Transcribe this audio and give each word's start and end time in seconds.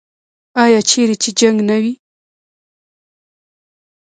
آیا 0.63 0.79
چیرې 0.89 1.15
چې 1.23 1.29
جنګ 1.39 1.57
نه 1.69 1.75
وي؟ 1.81 1.93